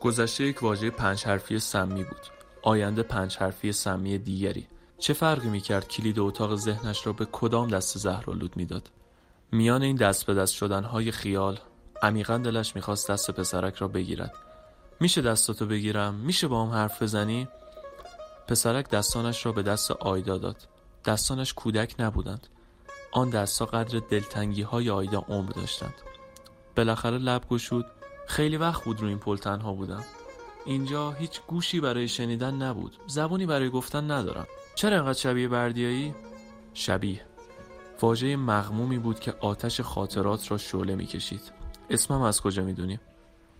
گذشته 0.00 0.44
یک 0.44 0.62
واژه 0.62 0.90
پنج 0.90 1.24
حرفی 1.24 1.58
سمی 1.58 2.04
بود. 2.04 2.26
آینده 2.62 3.02
پنج 3.02 3.36
حرفی 3.36 3.72
سمی 3.72 4.18
دیگری. 4.18 4.66
چه 4.98 5.12
فرقی 5.12 5.48
می‌کرد 5.48 5.88
کلید 5.88 6.18
اتاق 6.18 6.56
ذهنش 6.56 7.06
را 7.06 7.12
به 7.12 7.26
کدام 7.32 7.68
دست 7.68 7.98
زهرالود 7.98 8.56
می‌داد؟ 8.56 8.90
میان 9.52 9.82
این 9.82 9.96
دست 9.96 10.26
به 10.26 10.34
دست 10.34 10.54
شدنهای 10.54 11.10
خیال 11.10 11.58
عمیقا 12.02 12.38
دلش 12.38 12.76
می‌خواست 12.76 13.10
دست 13.10 13.30
پسرک 13.30 13.74
را 13.74 13.88
بگیرد. 13.88 14.34
میشه 15.00 15.22
دستاتو 15.22 15.66
بگیرم؟ 15.66 16.14
میشه 16.14 16.48
با 16.48 16.64
هم 16.64 16.72
حرف 16.72 17.02
بزنی؟ 17.02 17.48
پسرک 18.48 18.90
دستانش 18.90 19.46
را 19.46 19.52
به 19.52 19.62
دست 19.62 19.90
آیدا 19.90 20.38
داد. 20.38 20.68
دستانش 21.04 21.54
کودک 21.54 21.94
نبودند. 21.98 22.46
آن 23.12 23.30
دستا 23.30 23.66
قدر 23.66 23.98
دلتنگی 24.10 24.62
های 24.62 24.90
آیدا 24.90 25.24
عمر 25.28 25.50
داشتند. 25.50 25.94
بالاخره 26.76 27.18
لب 27.18 27.48
گشود. 27.48 27.86
خیلی 28.26 28.56
وقت 28.56 28.84
بود 28.84 29.00
رو 29.00 29.08
این 29.08 29.18
پل 29.18 29.36
تنها 29.36 29.72
بودم. 29.72 30.04
اینجا 30.66 31.10
هیچ 31.10 31.40
گوشی 31.46 31.80
برای 31.80 32.08
شنیدن 32.08 32.54
نبود. 32.54 32.96
زبونی 33.06 33.46
برای 33.46 33.70
گفتن 33.70 34.10
ندارم. 34.10 34.46
چرا 34.74 34.96
انقدر 34.96 35.18
شبیه 35.18 35.48
بردیایی؟ 35.48 36.14
شبیه. 36.74 37.20
واژه 38.02 38.36
مغمومی 38.36 38.98
بود 38.98 39.20
که 39.20 39.34
آتش 39.40 39.80
خاطرات 39.80 40.50
را 40.50 40.58
شعله 40.58 40.94
می‌کشید. 40.94 41.52
اسمم 41.90 42.22
از 42.22 42.40
کجا 42.40 42.64
می‌دونی؟ 42.64 42.98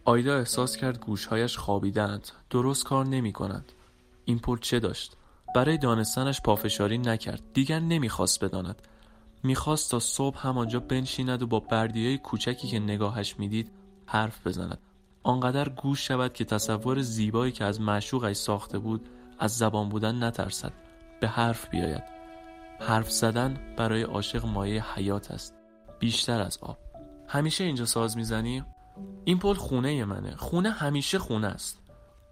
آیدا 0.05 0.39
احساس 0.39 0.77
کرد 0.77 1.01
گوشهایش 1.01 1.59
خوابیدند 1.59 2.29
درست 2.51 2.85
کار 2.85 3.07
نمی 3.07 3.33
کنند 3.33 3.73
این 4.25 4.39
پل 4.39 4.59
چه 4.59 4.81
داشت؟ 4.81 5.17
برای 5.55 5.79
دانستنش 5.79 6.41
پافشاری 6.41 6.99
نکرد. 6.99 7.43
دیگر 7.53 7.81
نمی‌خواست 7.81 8.45
بداند. 8.45 8.83
می‌خواست 9.43 9.91
تا 9.91 9.99
صبح 9.99 10.47
همانجا 10.47 10.81
بنشیند 10.81 11.43
و 11.43 11.47
با 11.47 11.61
بردیای 11.61 12.19
کوچکی 12.19 12.69
که 12.69 12.79
نگاهش 12.79 13.35
می‌دید 13.39 13.71
حرف 14.07 14.47
بزند. 14.47 14.79
آنقدر 15.23 15.69
گوش 15.69 16.07
شود 16.07 16.33
که 16.33 16.45
تصور 16.45 17.03
زیبایی 17.03 17.53
که 17.53 17.65
از 17.65 17.81
معشوقش 17.81 18.37
ساخته 18.37 18.79
بود 18.79 19.09
از 19.39 19.59
زبان 19.59 19.89
بودن 19.89 20.25
نترسد. 20.25 20.73
به 21.21 21.29
حرف 21.29 21.69
بیاید. 21.69 22.03
حرف 22.81 23.11
زدن 23.11 23.75
برای 23.77 24.03
عاشق 24.03 24.47
مایه 24.47 24.95
حیات 24.95 25.31
است. 25.31 25.55
بیشتر 25.99 26.41
از 26.41 26.59
آب. 26.63 26.79
همیشه 27.29 27.65
اینجا 27.65 27.87
ساز 27.87 28.17
می‌زنی؟ 28.17 28.65
این 29.25 29.39
پل 29.39 29.55
خونه 29.55 30.05
منه. 30.05 30.37
خونه 30.37 30.71
همیشه 30.71 31.19
خونه 31.19 31.47
است. 31.47 31.84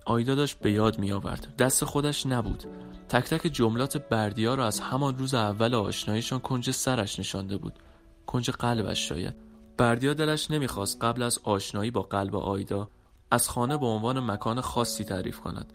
آیدا 0.04 0.34
داشت 0.34 0.58
به 0.58 0.72
یاد 0.72 0.98
می 0.98 1.12
آورد 1.12 1.56
دست 1.56 1.84
خودش 1.84 2.26
نبود. 2.26 2.64
تک 3.08 3.24
تک 3.24 3.46
جملات 3.52 4.08
بردیا 4.08 4.54
را 4.54 4.66
از 4.66 4.80
همان 4.80 5.18
روز 5.18 5.34
اول 5.34 5.74
آشناییشان 5.74 6.38
کنج 6.38 6.70
سرش 6.70 7.18
نشانده 7.18 7.56
بود. 7.56 7.78
کنج 8.26 8.50
قلبش 8.50 9.08
شاید. 9.08 9.34
بردیا 9.76 10.14
دلش 10.14 10.50
نمی‌خواست 10.50 11.04
قبل 11.04 11.22
از 11.22 11.38
آشنایی 11.44 11.90
با 11.90 12.02
قلب 12.02 12.36
آیدا 12.36 12.88
از 13.30 13.48
خانه 13.48 13.76
به 13.76 13.86
عنوان 13.86 14.20
مکان 14.20 14.60
خاصی 14.60 15.04
تعریف 15.04 15.40
کند. 15.40 15.72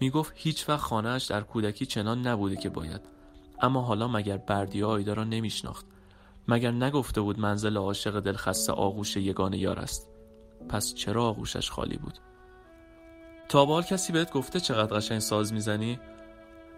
می‌گفت 0.00 0.32
هیچ 0.36 0.68
وقت 0.68 0.80
خانهاش 0.80 1.24
در 1.24 1.40
کودکی 1.40 1.86
چنان 1.86 2.26
نبوده 2.26 2.56
که 2.56 2.68
باید. 2.68 3.00
اما 3.60 3.82
حالا 3.82 4.08
مگر 4.08 4.36
بردیا 4.36 4.88
آیدا 4.88 5.12
را 5.12 5.24
نمیشناخت؟ 5.24 5.86
مگر 6.48 6.70
نگفته 6.70 7.20
بود 7.20 7.38
منزل 7.38 7.76
عاشق 7.76 8.20
دلخسته 8.20 8.72
آغوش 8.72 9.16
یگانه 9.16 9.58
یار 9.58 9.78
است؟ 9.78 10.08
پس 10.68 10.94
چرا 10.94 11.24
آغوشش 11.24 11.70
خالی 11.70 11.96
بود؟ 11.96 12.18
تا 13.52 13.64
بال 13.64 13.82
کسی 13.82 14.12
بهت 14.12 14.32
گفته 14.32 14.60
چقدر 14.60 14.96
قشنگ 14.96 15.18
ساز 15.18 15.52
می‌زنی؟ 15.52 15.98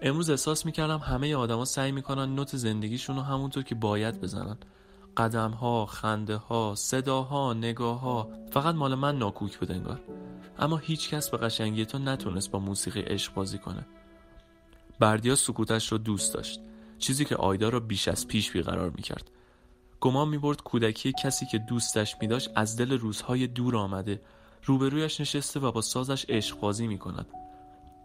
امروز 0.03 0.31
احساس 0.31 0.67
می‌کردم 0.67 0.99
همه 0.99 1.35
آدما 1.37 1.65
سعی 1.65 1.93
می‌کنن 1.93 2.35
نوت 2.35 2.57
زندگیشون 2.57 3.17
رو 3.17 3.23
همونطور 3.23 3.63
که 3.63 3.75
باید 3.75 4.21
بزنن. 4.21 4.57
قدم 5.17 5.51
ها، 5.51 5.87
خنده 5.87 6.37
ها، 6.37 6.75
صداها، 6.77 7.53
نگاه 7.53 8.01
ها 8.01 8.29
فقط 8.51 8.75
مال 8.75 8.95
من 8.95 9.19
ناکوک 9.19 9.59
بود 9.59 9.73
انگار. 9.73 10.01
اما 10.59 10.77
هیچ 10.77 11.11
کس 11.11 11.31
به 11.31 11.37
قشنگی 11.37 11.87
تو 11.87 11.99
نتونست 11.99 12.51
با 12.51 12.59
موسیقی 12.59 13.01
عشق 13.01 13.35
بازی 13.35 13.59
کنه. 13.59 13.87
بردیا 14.99 15.35
سکوتش 15.35 15.93
رو 15.93 15.99
دوست 15.99 16.35
داشت. 16.35 16.61
چیزی 16.99 17.25
که 17.25 17.37
آیدا 17.37 17.69
را 17.69 17.81
بیش 17.81 18.09
از 18.09 18.29
پیش 18.29 18.51
بیقرار 18.51 18.91
می‌کرد. 18.91 19.31
گمان 20.01 20.29
می‌برد 20.29 20.63
کودکی 20.63 21.13
کسی 21.23 21.47
که 21.47 21.59
دوستش 21.59 22.17
میداشت 22.21 22.51
از 22.55 22.77
دل 22.77 22.99
روزهای 22.99 23.47
دور 23.47 23.77
آمده. 23.77 24.21
روبرویش 24.65 25.21
نشسته 25.21 25.61
و 25.61 25.73
با 25.73 25.81
سازش 25.81 26.25
عشق 26.29 26.61
بازی 26.61 26.87
می‌کند. 26.87 27.27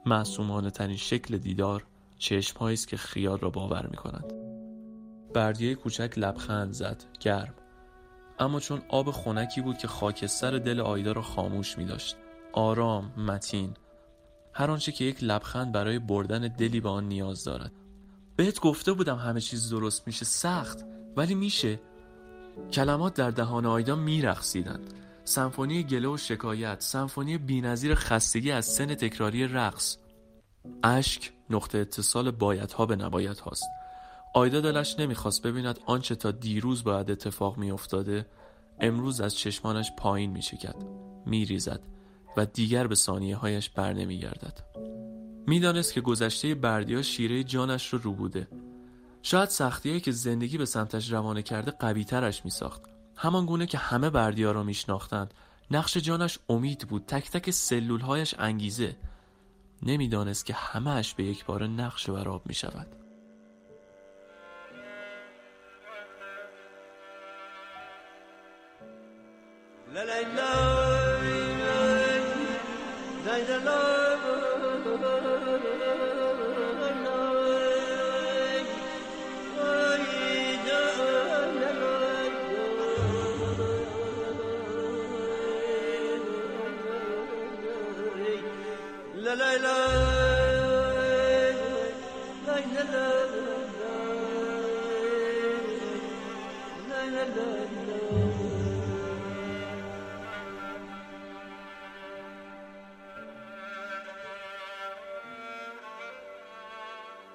معصومانه 0.06 0.70
ترین 0.70 0.98
شکل 0.98 1.38
دیدار 1.38 1.84
چشمهایی 2.18 2.74
است 2.74 2.88
که 2.88 2.98
خیال 2.98 3.40
را 3.40 3.50
باور 3.50 3.88
می‌کند. 3.88 4.34
بردیه 5.34 5.76
کوچک 5.76 6.14
لبخند 6.18 6.72
زد 6.72 7.04
گرم. 7.20 7.54
اما 8.40 8.60
چون 8.60 8.82
آب 8.90 9.12
خنکی 9.12 9.62
بود 9.62 9.78
که 9.78 9.88
خاکستر 9.88 10.58
دل 10.58 10.80
آیدا 10.80 11.12
را 11.12 11.22
خاموش 11.22 11.78
می 11.78 11.86
داشت 11.86 12.18
آرام 12.54 13.14
متین. 13.18 13.74
هر 14.54 14.72
آنچه 14.72 14.92
که 14.92 15.06
یک 15.06 15.24
لبخند 15.24 15.72
برای 15.72 16.00
بردن 16.00 16.48
دلی 16.48 16.80
به 16.80 16.90
آن 16.90 17.08
نیاز 17.08 17.44
دارد. 17.44 17.72
بهت 18.36 18.60
گفته 18.60 18.94
بودم 18.94 19.16
همه 19.16 19.42
چیز 19.42 19.70
درست 19.70 20.08
میشه 20.08 20.26
سخت. 20.26 20.86
ولی 21.18 21.36
میشه. 21.36 21.80
کلمات 22.74 23.14
در 23.14 23.32
دهان 23.32 23.66
آیدا 23.66 23.96
میرقصیدند. 23.96 24.94
سمفونی 25.30 25.84
گله 25.84 26.08
و 26.08 26.18
شکایت 26.18 26.82
سمفونی 26.82 27.38
بینظیر 27.38 27.96
خستگی 27.96 28.52
از 28.52 28.66
سن 28.66 28.96
تکراری 28.96 29.48
رقص. 29.48 29.98
اشک 30.84 31.32
نقطه 31.50 31.78
اتصال 31.78 32.32
بایدها 32.32 32.86
به 32.86 32.96
نبایت 32.96 33.40
هاست 33.40 33.64
آیدا 34.34 34.62
دلش 34.62 35.00
نمی‌خواست 35.00 35.42
ببیند 35.44 35.80
آنچه 35.86 36.16
تا 36.16 36.32
دیروز 36.32 36.84
باید 36.84 37.12
اتفاق 37.12 37.58
میافتاده 37.58 38.26
امروز 38.80 39.22
از 39.22 39.36
چشمانش 39.36 39.92
پایین 39.98 40.32
میچکد 40.32 40.76
میریزد 41.26 41.82
و 42.38 42.46
دیگر 42.46 42.88
به 42.88 42.96
ثانیه 42.96 43.36
هایش 43.36 43.70
بر 43.70 43.94
نمیگردد. 43.94 44.64
می‌دانست 45.48 45.94
که 45.94 46.02
گذشته 46.02 46.56
بردیا 46.56 47.02
شیره 47.02 47.44
جانش 47.44 47.94
رو 47.94 48.00
رو 48.00 48.14
بوده. 48.14 48.48
شاید 49.22 49.50
سختیهایی 49.50 50.02
که 50.02 50.12
زندگی 50.12 50.58
به 50.58 50.66
سمتش 50.66 51.12
روانه 51.12 51.42
کرده 51.42 51.72
قوی 51.72 52.04
ترش 52.04 52.46
می 52.46 52.52
ساخت 52.52 52.89
همان 53.22 53.46
گونه 53.46 53.66
که 53.66 53.78
همه 53.78 54.10
بردیا 54.10 54.52
را 54.52 54.64
میشناختند. 54.64 55.34
نقش 55.72 55.98
جانش 55.98 56.40
امید 56.50 56.88
بود 56.88 57.06
تک 57.06 57.32
تک 57.32 57.52
سلول 57.52 58.02
هایش 58.02 58.36
انگیزه. 58.40 58.96
نمی‌دانست 59.84 60.46
که 60.46 60.54
همهش 60.54 61.14
به 61.14 61.24
یک 61.24 61.46
بار 61.46 61.68
نقش 61.68 62.10
وراب 62.10 62.42
می 62.46 62.54
شود 62.54 62.88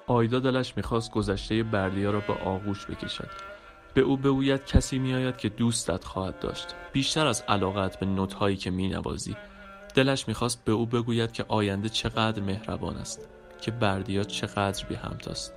آیدا 0.07 0.39
دلش 0.39 0.77
می‌خواست 0.77 1.11
گذشته 1.11 1.63
بردیا 1.63 2.11
را 2.11 2.19
به 2.19 2.33
آغوش 2.33 2.85
بکشد. 2.85 3.29
به 3.93 4.01
او 4.01 4.17
بگوید 4.17 4.65
کسی 4.65 4.99
میآید 4.99 5.37
که 5.37 5.49
دوستت 5.49 6.03
خواهد 6.03 6.39
داشت. 6.39 6.67
بیشتر 6.93 7.27
از 7.27 7.43
علاقت 7.47 7.99
به 7.99 8.05
نوتهایی 8.05 8.57
که 8.57 8.71
مینوازی. 8.71 9.35
دلش 9.95 10.27
می‌خواست 10.27 10.65
به 10.65 10.71
او 10.71 10.85
بگوید 10.85 11.31
که 11.31 11.45
آینده 11.47 11.89
چقدر 11.89 12.41
مهربان 12.41 12.97
است 12.97 13.29
که 13.61 13.71
بردیا 13.71 14.23
چقدر 14.23 14.85
بی 14.85 14.95
همتاست 14.95 15.53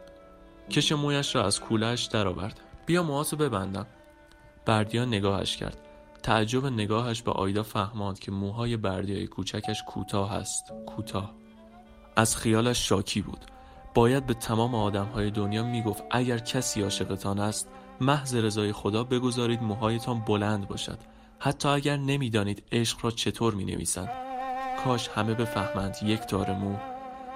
کش 0.71 0.93
مویش 0.93 1.35
را 1.35 1.45
از 1.45 1.61
کولش 1.61 2.05
درآورد. 2.05 2.61
بیا 2.87 3.03
موهاتو 3.03 3.37
ببندم. 3.37 3.87
بردیا 4.69 5.05
نگاهش 5.05 5.57
کرد. 5.57 5.79
تعجب 6.23 6.67
نگاهش 6.67 7.23
به 7.23 7.33
آیدا 7.33 7.63
فهماند 7.63 8.19
که 8.19 8.31
موهای 8.33 8.77
بردیای 8.77 9.27
کوچکش 9.27 9.83
کوتاه 9.87 10.33
است. 10.33 10.73
کوتاه. 10.87 11.35
از 12.17 12.37
خیالش 12.37 12.89
شاکی 12.89 13.21
بود. 13.21 13.45
باید 13.95 14.27
به 14.27 14.35
تمام 14.35 14.75
آدم 14.75 15.07
های 15.07 15.31
دنیا 15.31 15.63
می‌گفت 15.65 16.03
اگر 16.11 16.39
کسی 16.39 16.83
عاشقتان 16.83 17.39
است 17.39 17.69
محض 18.01 18.35
رضای 18.35 18.73
خدا 18.73 19.05
بگذارید 19.05 19.63
موهایتان 19.63 20.21
بلند 20.21 20.69
باشد. 20.69 20.99
حتی 21.39 21.69
اگر 21.69 21.97
نمی‌دانید 21.97 22.63
عشق 22.73 23.05
را 23.05 23.11
چطور 23.11 23.55
می 23.55 23.65
نویسند 23.65 24.11
کاش 24.85 25.09
همه 25.09 25.35
بفهمند 25.35 25.97
یک 26.03 26.21
تار 26.21 26.53
مو 26.53 26.77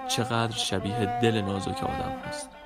چقدر 0.09 0.57
شبیه 0.57 1.21
دل 1.23 1.41
نازک 1.41 1.85
آدم 1.85 2.13
است 2.25 2.62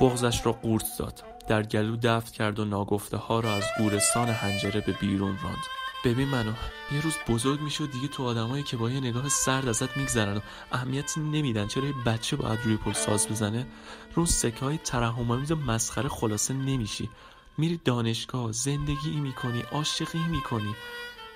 بغزش 0.00 0.46
را 0.46 0.52
قورت 0.52 0.86
داد. 0.98 1.24
در 1.48 1.62
گلو 1.62 1.96
دفت 1.96 2.32
کرد 2.32 2.58
و 2.58 2.64
ناگفته 2.64 3.16
ها 3.16 3.40
را 3.40 3.54
از 3.54 3.64
گورستان 3.78 4.28
هنجره 4.28 4.80
به 4.80 4.92
بیرون 4.92 5.38
راند. 5.42 5.64
ببین 6.04 6.28
منو 6.28 6.52
یه 6.92 7.00
روز 7.00 7.14
بزرگ 7.28 7.60
میشه 7.60 7.84
و 7.84 7.86
دیگه 7.86 8.08
تو 8.08 8.24
آدمایی 8.24 8.62
که 8.62 8.76
با 8.76 8.90
یه 8.90 9.00
نگاه 9.00 9.28
سرد 9.28 9.68
ازت 9.68 9.96
میگذرن 9.96 10.36
و 10.36 10.40
اهمیتی 10.72 11.20
نمیدن. 11.20 11.66
چرا 11.66 11.84
یه 11.84 11.94
بچه 12.06 12.36
باید 12.36 12.58
روی 12.64 12.76
پل 12.76 12.92
ساز 12.92 13.28
بزنه؟ 13.28 13.66
رو 14.14 14.26
سکه 14.26 14.64
های 14.64 14.78
ترحم‌آمیز 14.78 15.52
مسخره 15.52 16.08
خلاصه 16.08 16.54
نمیشی. 16.54 17.10
میری 17.58 17.80
دانشگاه 17.84 18.52
زندگی 18.52 19.20
می‌کنی 19.20 19.64
عاشقی 19.72 20.24
می‌کنی. 20.30 20.74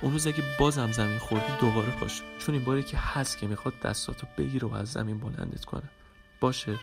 اون 0.02 0.12
روز 0.12 0.26
اگه 0.26 0.42
بازم 0.58 0.92
زمین 0.92 1.18
خوردی 1.18 1.52
دوباره 1.61 1.90
پاش. 1.90 2.23
چون 2.38 2.54
این 2.54 2.64
باری 2.64 2.82
که 2.82 2.96
هست 2.96 3.38
که 3.38 3.46
می‌خواد 3.46 3.80
دستاتو 3.80 4.26
بگیره 4.38 4.68
و 4.68 4.75
از 4.75 4.92
زمین 4.92 5.18
بلندت 5.18 5.64
کنه. 5.64 5.90
باشه؟ 6.40 6.78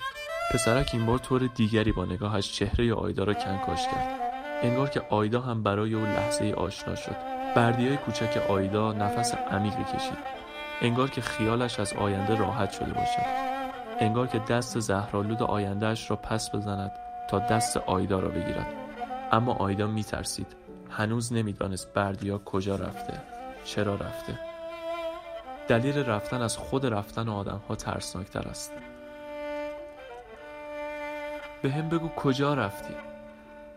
پسرک 0.53 0.89
این 0.93 1.05
بار 1.05 1.17
طور 1.17 1.47
دیگری 1.55 1.91
با 1.91 2.05
نگاهش 2.05 2.51
چهره 2.51 2.93
آیدا 2.93 3.23
را 3.23 3.33
کنکاش 3.33 3.87
کرد. 3.87 4.19
انگار 4.63 4.89
که 4.89 5.01
آیدا 5.09 5.41
هم 5.41 5.63
برای 5.63 5.93
او 5.93 6.05
لحظه 6.05 6.53
آشنا 6.57 6.95
شد. 6.95 7.15
بردیای 7.55 7.97
کوچک 7.97 8.37
آیدا 8.49 8.93
نفس 8.93 9.35
عمیقی 9.35 9.83
کشید. 9.83 10.17
انگار 10.81 11.09
که 11.09 11.21
خیالش 11.21 11.79
از 11.79 11.93
آینده 11.93 12.35
راحت 12.35 12.71
شده 12.71 12.93
باشد. 12.93 13.51
انگار 13.99 14.27
که 14.27 14.39
دست 14.39 14.79
زهرالود 14.79 15.43
آیندهش 15.43 16.09
را 16.09 16.15
پس 16.15 16.55
بزند 16.55 16.91
تا 17.29 17.39
دست 17.39 17.77
آیدا 17.77 18.19
را 18.19 18.29
بگیرد. 18.29 18.67
اما 19.31 19.53
آیدا 19.53 19.87
میترسید. 19.87 20.47
هنوز 20.89 21.33
نمی‌دانست 21.33 21.93
بردیا 21.93 22.37
کجا 22.37 22.75
رفته 22.75 23.13
چرا 23.63 23.95
رفته. 23.95 24.39
دلیل 25.67 25.97
رفتن 25.97 26.41
از 26.41 26.57
خود 26.57 26.85
رفتن 26.85 27.29
آدم 27.29 27.61
ها 27.69 27.75
ترسناکتر 27.75 28.47
است. 28.49 28.71
به 31.61 31.71
هم 31.71 31.89
بگو 31.89 32.07
کجا 32.07 32.53
رفتی؟ 32.53 32.93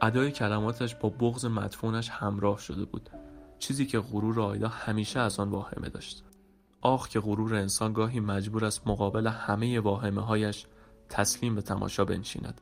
ادای 0.00 0.30
کلماتش 0.30 0.94
با 0.94 1.08
بغز 1.08 1.46
مدفونش 1.46 2.10
همراه 2.10 2.58
شده 2.58 2.84
بود. 2.84 3.10
چیزی 3.58 3.86
که 3.86 4.00
غرور 4.00 4.40
آیدا 4.40 4.68
همیشه 4.68 5.20
از 5.20 5.40
آن 5.40 5.50
واهمه 5.50 5.88
داشت. 5.88 6.24
آخ 6.80 7.08
که 7.08 7.20
غرور 7.20 7.54
انسان 7.54 7.92
گاهی 7.92 8.20
مجبور 8.20 8.64
است 8.64 8.86
مقابل 8.86 9.26
همه 9.26 9.80
واهمه 9.80 10.20
هایش 10.20 10.66
تسلیم 11.08 11.54
به 11.54 11.62
تماشا 11.62 12.04
بنشیند. 12.04 12.60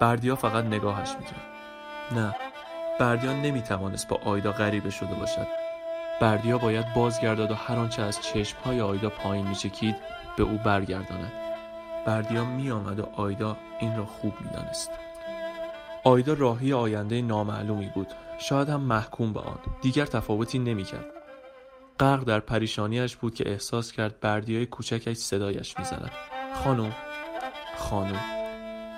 بردیا 0.00 0.36
فقط 0.36 0.64
نگاهش 0.64 1.10
می‌کرد. 1.18 1.42
نه 2.12 2.36
بردیا 3.00 3.32
نمی‌توانست 3.32 4.08
با 4.08 4.16
آیدا 4.16 4.52
غریبه 4.52 4.90
شده 4.90 5.14
باشد. 5.14 5.46
بردیا 6.20 6.58
باید 6.58 6.94
بازگرداد 6.94 7.50
و 7.50 7.54
هر 7.54 7.76
آنچه 7.76 8.02
از 8.02 8.22
چشمهای 8.22 8.80
آیدا 8.80 9.10
پایین 9.10 9.48
میچکید 9.48 9.96
به 10.36 10.42
او 10.42 10.58
برگرداند. 10.58 11.47
بردیا 12.08 12.44
میآمد 12.44 13.00
و 13.00 13.08
آیدا 13.16 13.56
این 13.80 13.96
را 13.96 14.06
خوب 14.06 14.32
می‌دانست. 14.40 14.90
آیدا 16.04 16.32
راهی 16.32 16.72
آینده 16.72 17.22
نامعلومی 17.22 17.90
بود. 17.94 18.06
شاید 18.38 18.68
هم 18.68 18.80
محکوم 18.80 19.32
به 19.32 19.40
آن. 19.40 19.58
دیگر 19.82 20.06
تفاوتی 20.06 20.58
نمی‌کرد. 20.58 21.04
غرق 22.00 22.24
در 22.24 22.40
پریشانیش 22.40 23.16
بود 23.16 23.34
که 23.34 23.50
احساس 23.50 23.92
کرد 23.92 24.20
بردیای 24.20 24.66
کوچکش 24.66 25.16
صدایش 25.16 25.78
می‌زند. 25.78 26.10
خانم 26.54 26.92
خانم 27.78 28.20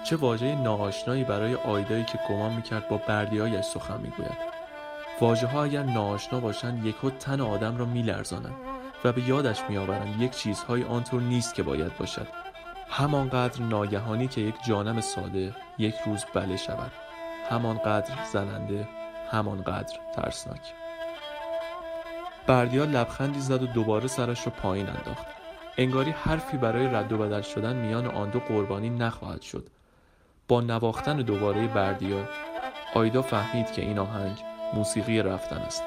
چه 0.05 0.17
واژه 0.17 0.55
ناآشنایی 0.55 1.25
برای 1.25 1.55
آیدایی 1.55 2.05
که 2.05 2.19
گمان 2.29 2.53
می‌کرد 2.53 2.89
با 2.89 2.97
بردیایش 2.97 3.65
سخن 3.65 4.01
می‌گوید؟ 4.01 4.39
واژه 5.21 5.47
ها 5.47 5.65
اگر 5.65 5.83
ناآشنا 5.83 6.41
باشند 6.41 6.87
یک 6.87 6.97
تن 7.21 7.41
آدم 7.41 7.79
را 7.79 7.85
میلرزانند 7.85 8.57
و 9.05 9.13
به 9.13 9.29
یادش 9.29 9.61
میآورند 9.69 10.23
یک 10.23 10.31
چیزهای 10.31 10.85
آنطور 10.85 11.23
نیست 11.23 11.55
که 11.55 11.63
باید 11.63 11.97
باشد. 11.99 12.50
همانقدر 12.91 13.63
ناگهانی 13.63 14.29
که 14.29 14.41
یک 14.41 14.55
جانم 14.67 15.01
ساده 15.01 15.55
یک 15.79 15.95
روز 16.07 16.25
بله 16.35 16.57
شود. 16.57 16.91
همانقدر 17.51 18.15
زننده 18.33 18.89
همانقدر 19.31 19.99
ترسناک. 20.17 20.61
بردیا 22.47 22.85
لبخندی 22.85 23.41
زد 23.41 23.63
و 23.63 23.67
دوباره 23.67 24.07
سرش 24.07 24.47
را 24.47 24.53
پایین 24.53 24.89
انداخت. 24.89 25.27
انگاری 25.79 26.11
حرفی 26.11 26.57
برای 26.57 26.87
رد 26.87 27.13
و 27.13 27.19
بدل 27.19 27.41
شدن 27.41 27.77
میان 27.77 28.07
آن 28.07 28.31
دو 28.31 28.41
قربانی 28.41 28.91
نخواهد 28.91 29.43
شد. 29.43 29.67
با 30.49 30.61
نواختن 30.61 31.17
دوباره 31.17 31.69
بردیا 31.69 32.29
آیدا 32.95 33.23
فهمید 33.23 33.73
که 33.73 33.83
این 33.83 33.99
آهنگ 33.99 34.39
موسیقی 34.75 35.23
رفتن 35.23 35.59
است. 35.59 35.83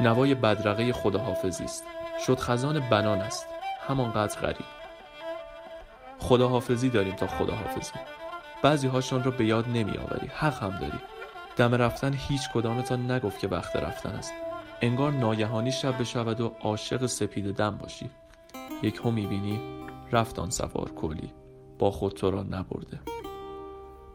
نوای 0.00 0.34
بدرقه 0.34 0.92
خداحافظی 0.92 1.64
است. 1.64 1.84
شد 2.26 2.38
خزان 2.40 2.80
بنان 2.90 3.18
است. 3.18 3.46
همانقدر 3.88 4.40
غریب. 4.40 4.75
خداحافظی 6.18 6.90
داریم 6.90 7.14
تا 7.14 7.26
خداحافظی. 7.26 7.92
بعضی 8.62 8.88
هاشان 8.88 9.24
را 9.24 9.30
به 9.30 9.46
یاد 9.46 9.68
نمی 9.68 9.98
آوری 9.98 10.26
حق 10.26 10.62
هم 10.62 10.78
داری. 10.80 10.98
دم 11.56 11.74
رفتن 11.74 12.14
هیچ 12.16 12.40
کدامتان 12.54 13.10
نگفت 13.10 13.38
که 13.38 13.48
وقت 13.48 13.76
رفتن 13.76 14.10
است. 14.10 14.32
انگار 14.80 15.12
ناگهانی 15.12 15.72
شب 15.72 15.98
بشود 15.98 16.40
و 16.40 16.52
عاشق 16.60 17.06
سپید 17.06 17.54
دم 17.54 17.76
باشی. 17.76 18.10
یک 18.82 19.00
هم 19.04 19.14
می‌بینی 19.14 19.60
رفتان 20.12 20.50
سوار 20.50 20.90
کلی 20.96 21.32
با 21.78 21.90
خود 21.90 22.12
تو 22.12 22.30
را 22.30 22.42
نبرده. 22.42 23.00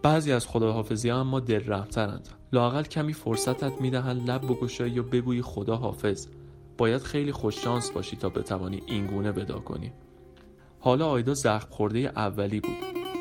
بعضی 0.04 0.32
از 0.32 0.48
خداحافظی 0.48 1.10
ها 1.10 1.20
اما 1.20 1.40
دل 1.40 1.64
رحمترند 1.68 2.30
لاقل 2.54 2.84
کمی 2.84 3.14
فرصتت 3.14 3.82
می‌دهند 3.82 4.30
لب 4.30 4.46
بگشایی 4.46 5.00
و 5.00 5.04
بگویی 5.04 5.42
خدا 5.42 5.76
حافظ 5.76 6.28
باید 6.78 7.02
خیلی 7.02 7.32
خوششانس 7.32 7.92
باشی 7.92 8.16
تا 8.16 8.30
بتوانی 8.30 8.82
اینگونه 8.86 9.32
ودا 9.32 9.60
کنی. 9.60 9.92
حالا 10.82 11.08
آیدا 11.08 11.34
زخم 11.34 11.68
خورده 11.70 12.00
اولی 12.00 12.60
بود 12.60 12.78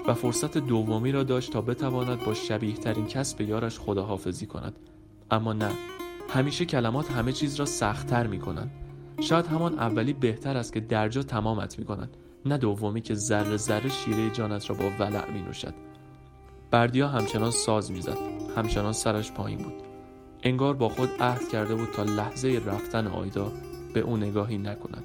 و 0.06 0.14
فرصت 0.14 0.58
دومی 0.58 1.12
را 1.12 1.22
داشت 1.22 1.52
تا 1.52 1.60
بتواند 1.60 2.24
با 2.24 2.34
شبیه 2.34 2.74
ترین 2.74 3.06
کس 3.06 3.34
به 3.34 3.44
یارش 3.44 3.78
خداحافظی 3.78 4.46
کند. 4.46 4.78
اما 5.30 5.52
نه 5.52 5.70
همیشه 6.28 6.64
کلمات 6.64 7.10
همه 7.10 7.32
چیز 7.32 7.56
را 7.56 7.66
سختتر 7.66 8.26
می 8.26 8.38
کنند 8.38 8.70
شاید 9.20 9.46
همان 9.46 9.78
اولی 9.78 10.12
بهتر 10.12 10.56
است 10.56 10.72
که 10.72 10.80
درجا 10.80 11.22
تمامت 11.22 11.78
می 11.78 11.84
کنند 11.84 12.16
نه 12.46 12.58
دومی 12.58 13.00
که 13.00 13.14
ذره 13.14 13.56
ذره 13.56 13.88
شیره 13.88 14.30
جانت 14.30 14.70
را 14.70 14.76
با 14.76 14.90
ولع 14.98 15.30
می 15.30 15.40
نوشد 15.40 15.74
بردیا 16.70 17.08
همچنان 17.08 17.50
ساز 17.50 17.92
می‌زد 17.92 18.18
همچنان 18.56 18.92
سرش 18.92 19.32
پایین 19.32 19.58
بود. 19.58 19.82
انگار 20.42 20.74
با 20.74 20.88
خود 20.88 21.08
عهد 21.20 21.48
کرده 21.48 21.74
بود 21.74 21.88
تا 21.90 22.02
لحظه 22.02 22.62
رفتن 22.66 23.06
آیدا 23.06 23.52
به 23.94 24.00
او 24.00 24.16
نگاهی 24.16 24.58
نکند. 24.58 25.04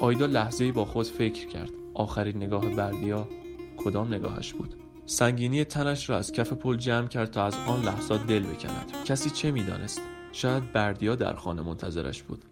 آیدا 0.00 0.26
لحظه 0.26 0.72
با 0.72 0.84
خود 0.84 1.06
فکر 1.06 1.46
کرد. 1.46 1.70
آخرین 1.94 2.36
نگاه 2.36 2.68
بردیا 2.68 3.28
کدام 3.76 4.14
نگاهش 4.14 4.52
بود؟ 4.52 4.74
سنگینی 5.06 5.64
تنش 5.64 6.10
را 6.10 6.18
از 6.18 6.32
کف 6.32 6.52
پل 6.52 6.76
جمع 6.76 7.08
کرد 7.08 7.30
تا 7.30 7.44
از 7.44 7.54
آن 7.66 7.82
لحظات 7.82 8.26
دل 8.26 8.42
بکند. 8.42 8.92
کسی 9.04 9.30
چه 9.30 9.50
می‌دانست؟ 9.50 10.00
شاید 10.32 10.72
بردیا 10.72 11.14
در 11.14 11.34
خانه 11.34 11.62
منتظرش 11.62 12.22
بود. 12.22 12.44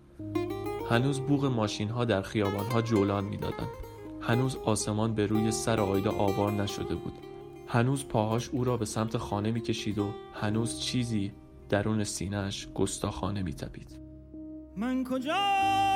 هنوز 0.91 1.21
بوغ 1.21 1.45
ماشین 1.45 1.89
ها 1.89 2.05
در 2.05 2.23
خیابان 2.23 2.67
ها 2.67 2.83
جولان 2.83 3.25
می‌دادند. 3.25 3.69
هنوز 4.21 4.57
آسمان 4.57 5.15
به 5.15 5.27
روی 5.27 5.51
سر 5.51 5.81
آیدا 5.81 6.13
آوار 6.13 6.53
نشده 6.53 6.95
بود. 6.95 7.13
هنوز 7.67 8.05
پاهاش 8.05 8.49
او 8.49 8.65
را 8.65 8.77
به 8.77 8.85
سمت 8.85 9.17
خانه 9.17 9.51
می‌کشید 9.51 9.99
و 9.99 10.11
هنوز 10.35 10.81
چیزی 10.81 11.33
درون 11.69 12.05
سینهش 12.05 12.69
گستاخانه 12.75 13.43
میتپید. 13.43 13.99
من 14.77 15.05
کجا؟ 15.05 15.92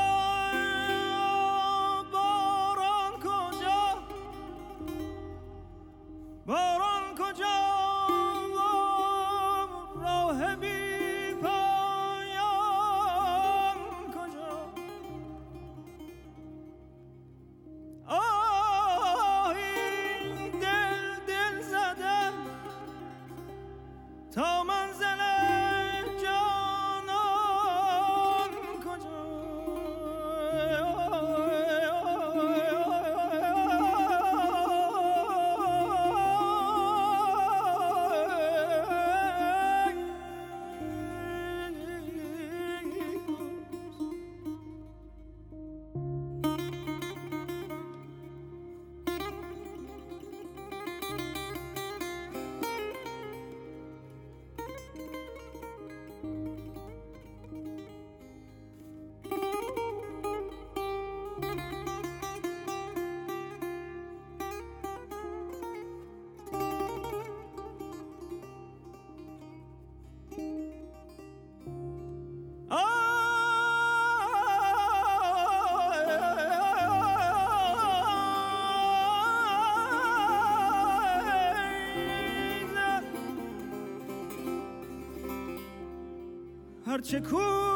هرچه 86.96 87.20
کویت 87.20 87.75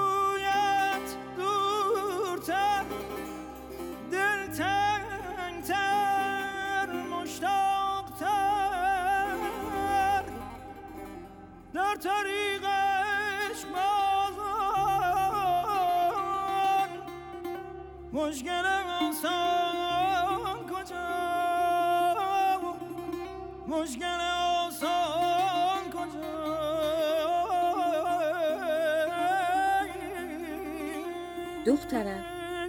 دخترم 31.66 32.24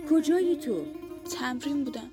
کجایی 0.10 0.56
تو؟ 0.56 0.86
تمرین 1.39 1.84
بودم 1.84 2.10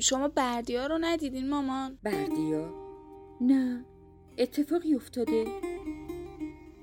شما 0.00 0.28
بردیا 0.28 0.86
رو 0.86 0.98
ندیدین 1.00 1.48
مامان 1.48 1.98
بردیا؟ 2.02 2.74
نه 3.40 3.84
اتفاقی 4.38 4.94
افتاده؟ 4.94 5.44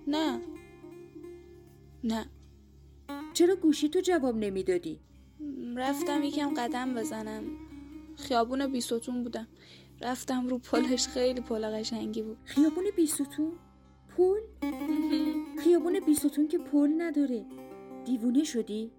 نه 0.08 0.42
نه 2.04 2.26
چرا 3.34 3.56
گوشی 3.56 3.90
تو 3.90 4.00
جواب 4.00 4.38
نمی‌دادی؟ 4.38 5.00
رفتم 5.76 6.24
یکم 6.24 6.54
قدم 6.54 6.94
بزنم 6.94 7.44
خیابون 8.16 8.72
بیستون 8.72 9.24
بودم 9.24 9.48
رفتم 10.02 10.48
رو 10.48 10.58
پلش 10.58 11.08
خیلی 11.08 11.42
پل 11.42 11.80
قشنگی 11.80 12.22
بود 12.22 12.38
خیابون 12.44 12.84
بیستون؟ 12.96 13.52
پل؟ 14.18 14.40
خیابون 15.64 16.00
بیستون 16.00 16.48
که 16.48 16.58
پل 16.58 16.90
نداره 16.98 17.46
دیوونه 18.08 18.44
شدی؟ 18.44 18.92